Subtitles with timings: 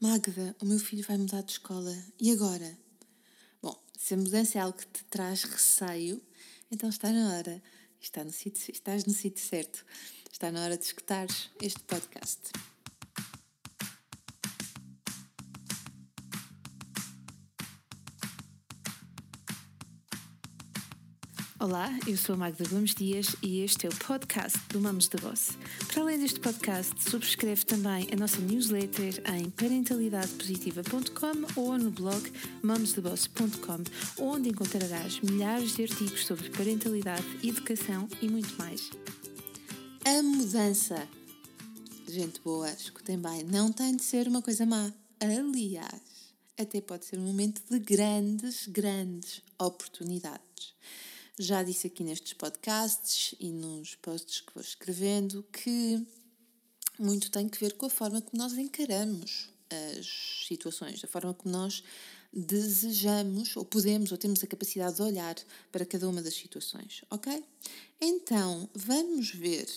[0.00, 1.92] Magda, o meu filho vai mudar de escola.
[2.20, 2.78] E agora?
[3.60, 6.22] Bom, se a mudança é algo que te traz receio,
[6.70, 7.60] então está na hora.
[8.00, 9.84] Está no sítio, estás no sítio certo.
[10.30, 12.38] Está na hora de escutares este podcast.
[21.60, 25.18] Olá, eu sou a Magda Gomes Dias e este é o podcast do Mamos da
[25.18, 25.58] Boss.
[25.88, 32.32] Para além deste podcast, subscreve também a nossa newsletter em parentalidadepositiva.com ou no blog
[32.62, 33.82] mamosdaboss.com,
[34.22, 38.92] onde encontrarás milhares de artigos sobre parentalidade, educação e muito mais.
[40.04, 41.08] A mudança.
[42.06, 44.92] Gente boa, escutem bem, não tem de ser uma coisa má.
[45.18, 50.78] Aliás, até pode ser um momento de grandes, grandes oportunidades.
[51.38, 56.04] Já disse aqui nestes podcasts e nos posts que vou escrevendo que
[56.98, 61.54] muito tem que ver com a forma como nós encaramos as situações, a forma como
[61.54, 61.84] nós
[62.32, 65.36] desejamos, ou podemos, ou temos a capacidade de olhar
[65.70, 67.44] para cada uma das situações, ok?
[68.00, 69.68] Então, vamos ver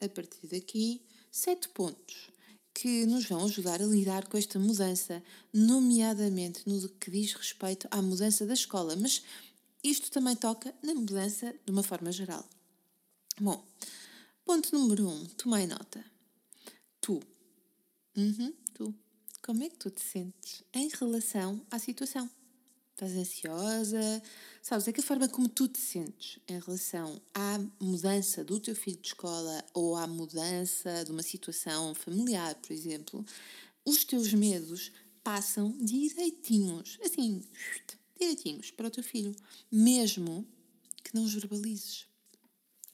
[0.00, 2.30] a partir daqui sete pontos
[2.74, 8.00] que nos vão ajudar a lidar com esta mudança, nomeadamente no que diz respeito à
[8.00, 9.22] mudança da escola, mas
[9.82, 12.48] isto também toca na mudança de uma forma geral.
[13.40, 13.66] Bom,
[14.44, 16.04] ponto número um, tomai nota.
[17.00, 17.20] Tu.
[18.16, 18.94] Uhum, tu.
[19.42, 22.30] Como é que tu te sentes em relação à situação?
[22.92, 24.22] Estás ansiosa?
[24.62, 28.76] Sabes, é que a forma como tu te sentes em relação à mudança do teu
[28.76, 33.24] filho de escola ou à mudança de uma situação familiar, por exemplo,
[33.84, 34.92] os teus medos
[35.24, 37.42] passam direitinhos, assim,
[38.22, 39.34] direitinhos para o teu filho,
[39.70, 40.46] mesmo
[41.02, 42.06] que não os verbalizes.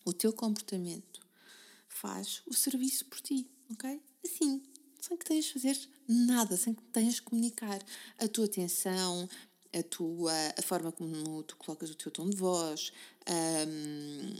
[0.04, 1.20] O teu comportamento
[1.88, 4.00] faz o serviço por ti, ok?
[4.24, 4.62] Assim,
[5.00, 7.80] sem que tenhas de fazer nada, sem que tenhas de comunicar
[8.18, 9.28] a tua atenção,
[9.72, 12.92] a tua a forma como tu colocas o teu tom de voz,
[13.28, 14.34] um,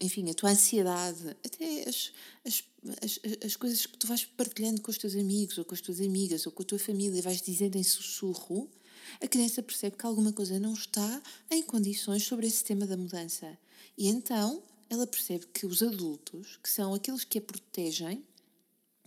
[0.00, 2.12] enfim, a tua ansiedade, até as,
[2.44, 2.64] as,
[3.02, 6.00] as, as coisas que tu vais partilhando com os teus amigos ou com as tuas
[6.00, 8.70] amigas ou com a tua família, vais dizendo em sussurro,
[9.20, 13.58] a criança percebe que alguma coisa não está em condições sobre esse tema da mudança.
[13.96, 18.24] E então ela percebe que os adultos, que são aqueles que a protegem,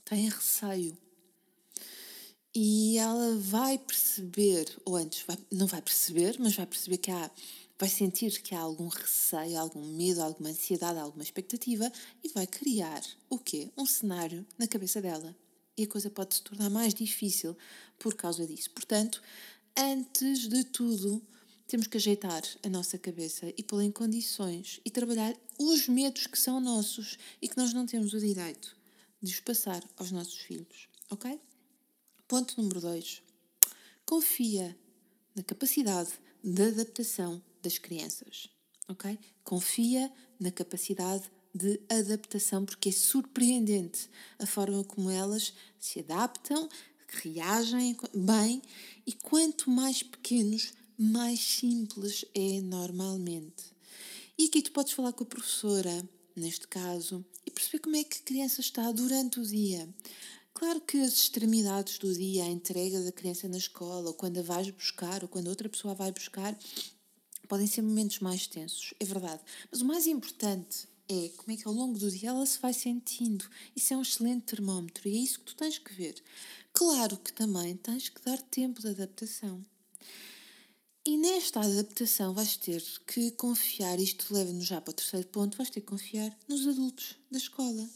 [0.06, 0.98] têm receio.
[2.54, 7.32] E ela vai perceber, ou antes, vai, não vai perceber, mas vai perceber que há,
[7.80, 11.92] vai sentir que há algum receio, algum medo, alguma ansiedade, alguma expectativa
[12.22, 13.70] e vai criar o quê?
[13.78, 15.34] Um cenário na cabeça dela.
[15.78, 17.58] E a coisa pode se tornar mais difícil
[17.98, 18.70] por causa disso.
[18.72, 19.22] Portanto,
[19.78, 21.22] antes de tudo,
[21.68, 26.38] temos que ajeitar a nossa cabeça e pô-la em condições e trabalhar os medos que
[26.38, 28.76] são nossos e que nós não temos o direito
[29.22, 31.40] de os passar aos nossos filhos, ok?
[32.28, 33.22] Ponto número dois.
[34.06, 34.78] Confia
[35.36, 36.12] na capacidade
[36.44, 38.50] de adaptação das crianças,
[38.88, 39.18] ok?
[39.44, 44.10] Confia na capacidade de adaptação, porque é surpreendente
[44.40, 46.68] a forma como elas se adaptam,
[47.12, 48.62] reagem bem
[49.06, 53.72] e quanto mais pequenos, mais simples é normalmente.
[54.38, 58.18] E aqui tu podes falar com a professora, neste caso, e perceber como é que
[58.20, 59.88] a criança está durante o dia.
[60.54, 64.44] Claro que as extremidades do dia, a entrega da criança na escola, ou quando a
[64.44, 66.58] vais buscar, ou quando outra pessoa vai buscar,
[67.48, 69.42] podem ser momentos mais tensos, é verdade.
[69.70, 72.74] Mas o mais importante é como é que ao longo do dia ela se vai
[72.74, 73.46] sentindo.
[73.76, 76.24] Isso é um excelente termómetro e é isso que tu tens que ver.
[76.72, 79.66] Claro que também tens que dar tempo de adaptação.
[81.06, 85.70] E nesta adaptação vais ter que confiar, isto leva-nos já para o terceiro ponto, vais
[85.70, 87.90] ter que confiar nos adultos da escola.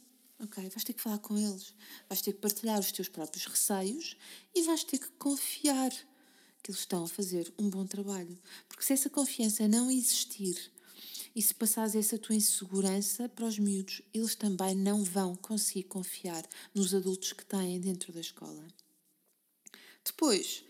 [0.43, 0.67] Ok?
[0.67, 1.73] Vais ter que falar com eles,
[2.09, 4.17] vais ter que partilhar os teus próprios receios
[4.53, 5.91] e vais ter que confiar
[6.61, 8.37] que eles estão a fazer um bom trabalho.
[8.67, 10.71] Porque se essa confiança não existir,
[11.35, 16.47] e se passares essa tua insegurança para os miúdos, eles também não vão conseguir confiar
[16.73, 18.65] nos adultos que têm dentro da escola.
[20.03, 20.63] Depois,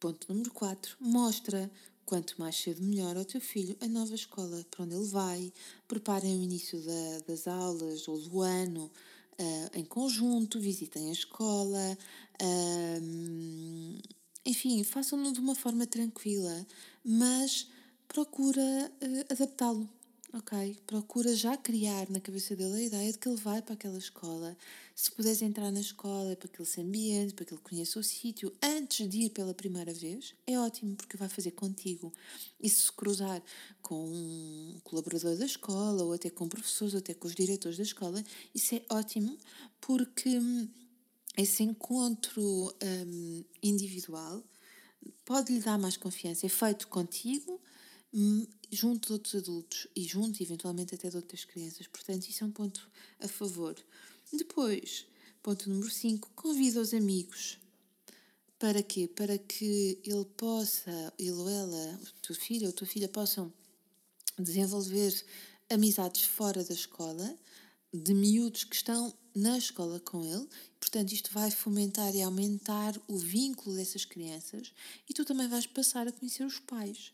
[0.00, 1.70] ponto número 4, mostra
[2.04, 5.52] quanto mais cedo melhor ao teu filho a nova escola para onde ele vai,
[5.86, 8.90] preparem o início da, das aulas ou do ano
[9.38, 11.98] uh, em conjunto, visitem a escola,
[12.42, 14.02] uh,
[14.44, 16.66] enfim, façam-no de uma forma tranquila,
[17.04, 17.68] mas
[18.08, 19.88] procura uh, adaptá-lo,
[20.32, 20.76] ok?
[20.86, 24.56] Procura já criar na cabeça dele a ideia de que ele vai para aquela escola.
[24.94, 28.02] Se puderes entrar na escola para que ele se ambiente, para que ele conheça o
[28.02, 32.12] sítio, antes de ir pela primeira vez, é ótimo, porque vai fazer contigo.
[32.60, 33.42] E se cruzar
[33.82, 37.82] com um colaborador da escola, ou até com professores, ou até com os diretores da
[37.82, 38.24] escola,
[38.54, 39.36] isso é ótimo,
[39.80, 40.68] porque hum,
[41.36, 44.42] esse encontro um, individual
[45.24, 46.46] pode lhe dar mais confiança.
[46.46, 47.60] É feito contigo,
[48.70, 51.86] junto de outros adultos e junto, eventualmente, até de outras crianças.
[51.86, 53.76] Portanto, isso é um ponto a favor.
[54.32, 55.06] Depois,
[55.42, 57.58] ponto número 5, convida os amigos.
[58.58, 59.06] Para quê?
[59.06, 63.52] Para que ele possa, ele ou ela, o teu filho ou tua filha possam
[64.38, 65.24] desenvolver
[65.70, 67.36] amizades fora da escola,
[67.92, 70.48] de miúdos que estão na escola com ele.
[70.80, 74.72] Portanto, isto vai fomentar e aumentar o vínculo dessas crianças
[75.08, 77.12] e tu também vais passar a conhecer os pais.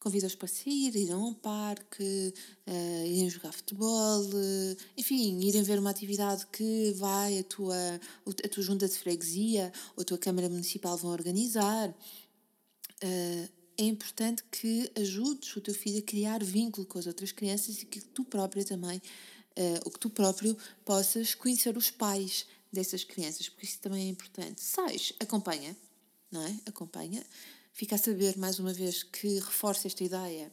[0.00, 2.32] Convida-os para sair, irem a um parque,
[2.66, 8.48] uh, irem jogar futebol, uh, enfim, irem ver uma atividade que vai a tua, a
[8.48, 11.90] tua junta de freguesia ou a tua Câmara Municipal vão organizar.
[13.02, 17.80] Uh, é importante que ajudes o teu filho a criar vínculo com as outras crianças
[17.80, 23.04] e que tu própria também, uh, ou que tu próprio possas conhecer os pais dessas
[23.04, 24.60] crianças, porque isso também é importante.
[24.60, 25.76] Sais, acompanha,
[26.30, 26.60] não é?
[26.66, 27.24] Acompanha.
[27.78, 30.52] Fica a saber, mais uma vez, que reforça esta ideia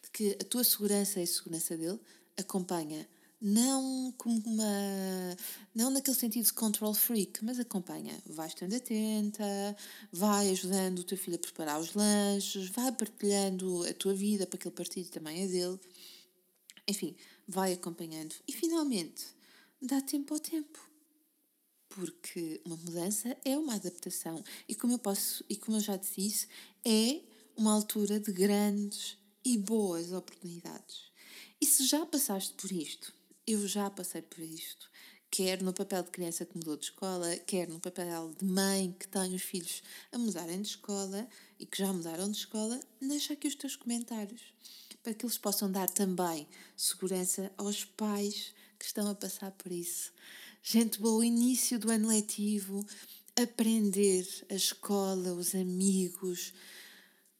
[0.00, 1.98] de que a tua segurança é a segurança dele.
[2.36, 3.04] Acompanha
[3.40, 5.36] não como uma.
[5.74, 8.16] não naquele sentido de control freak, mas acompanha.
[8.26, 9.76] Vai estando atenta,
[10.12, 14.56] vai ajudando o teu filho a preparar os lanches, vai partilhando a tua vida para
[14.56, 15.80] que ele partilhe também a dele.
[16.86, 17.16] Enfim,
[17.48, 18.36] vai acompanhando.
[18.46, 19.26] E finalmente,
[19.80, 20.91] dá tempo ao tempo.
[21.94, 24.42] Porque uma mudança é uma adaptação.
[24.68, 26.48] E como eu posso, e como eu já disse,
[26.84, 27.20] é
[27.56, 31.10] uma altura de grandes e boas oportunidades.
[31.60, 33.12] E se já passaste por isto,
[33.46, 34.90] eu já passei por isto.
[35.30, 39.08] Quer no papel de criança que mudou de escola, quer no papel de mãe que
[39.08, 41.26] tem os filhos a mudarem de escola
[41.58, 44.42] e que já mudaram de escola, deixa aqui os teus comentários
[45.02, 46.46] para que eles possam dar também
[46.76, 50.12] segurança aos pais que estão a passar por isso.
[50.64, 52.86] Gente boa, início do ano letivo,
[53.34, 56.54] aprender a escola, os amigos,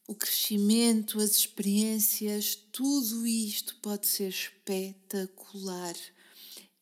[0.09, 5.95] o crescimento, as experiências, tudo isto pode ser espetacular.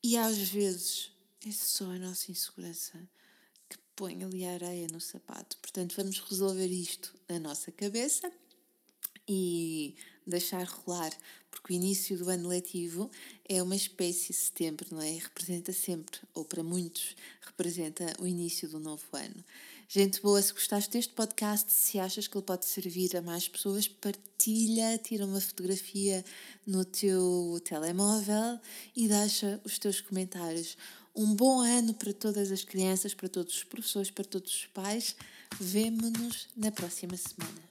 [0.03, 1.11] E às vezes
[1.45, 3.07] é só a nossa insegurança
[3.69, 5.57] que põe ali a areia no sapato.
[5.57, 8.31] Portanto, vamos resolver isto na nossa cabeça
[9.27, 9.95] e
[10.25, 11.15] deixar rolar,
[11.51, 13.11] porque o início do ano letivo
[13.47, 15.11] é uma espécie de setembro, não é?
[15.11, 17.15] Representa sempre, ou para muitos,
[17.45, 19.43] representa o início do novo ano.
[19.93, 23.89] Gente boa, se gostaste deste podcast, se achas que ele pode servir a mais pessoas,
[23.89, 26.23] partilha, tira uma fotografia
[26.65, 28.57] no teu telemóvel
[28.95, 30.77] e deixa os teus comentários.
[31.13, 35.13] Um bom ano para todas as crianças, para todos os professores, para todos os pais.
[35.59, 37.70] Vemo-nos na próxima semana.